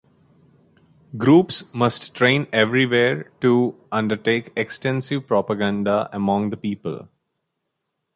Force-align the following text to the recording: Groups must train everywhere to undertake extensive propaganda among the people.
Groups 1.15 1.71
must 1.75 2.15
train 2.15 2.47
everywhere 2.51 3.25
to 3.41 3.79
undertake 3.91 4.51
extensive 4.57 5.27
propaganda 5.27 6.09
among 6.11 6.49
the 6.49 6.57
people. 6.57 7.07